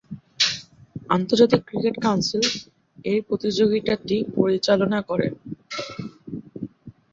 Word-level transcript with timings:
আন্তর্জাতিক 1.09 1.61
cricket 1.67 1.95
council 2.03 2.43
এ 3.05 3.15
প্রতিযোগিতাটি 3.27 4.17
পরিচালনা 4.35 4.99
করে। 5.09 5.27